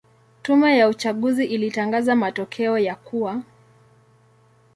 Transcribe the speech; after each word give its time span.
Tume 0.41 0.77
ya 0.77 0.87
uchaguzi 0.89 1.45
ilitangaza 1.45 2.15
matokeo 2.15 2.77
ya 2.77 2.95
kuwa 2.95 3.41